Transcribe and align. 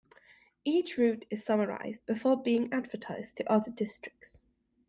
Each 0.65 0.97
route 0.97 1.27
is 1.29 1.45
summarized 1.45 2.03
before 2.07 2.35
being 2.41 2.73
advertised 2.73 3.35
to 3.35 3.45
other 3.51 3.69
districts. 3.69 4.41